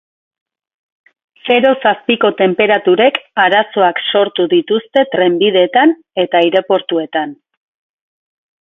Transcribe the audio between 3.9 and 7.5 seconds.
sortu dituzte trenbideetan eta aireportuetan.